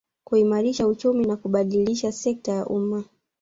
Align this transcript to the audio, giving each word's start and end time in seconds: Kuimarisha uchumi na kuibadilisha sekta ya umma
Kuimarisha 0.23 0.87
uchumi 0.87 1.25
na 1.25 1.35
kuibadilisha 1.35 2.11
sekta 2.11 2.51
ya 2.51 2.65
umma 2.65 3.03